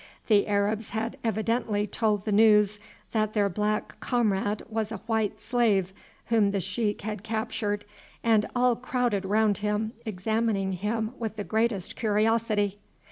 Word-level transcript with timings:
The 0.29 0.47
Arabs 0.47 0.89
had 0.97 1.19
evidently 1.23 1.85
told 1.85 2.25
the 2.25 2.31
news 2.31 2.79
that 3.11 3.35
their 3.35 3.49
black 3.49 3.99
comrade 3.99 4.63
was 4.67 4.91
a 4.91 4.97
white 5.05 5.39
slave 5.39 5.93
whom 6.29 6.49
the 6.49 6.59
sheik 6.59 7.03
had 7.03 7.21
captured, 7.21 7.85
and 8.23 8.47
all 8.55 8.75
crowded 8.75 9.25
round 9.25 9.59
him 9.59 9.91
examining 10.03 10.71
him 10.73 11.11
with 11.19 11.35
the 11.35 11.43
greatest 11.43 11.95
curiosity. 11.95 12.79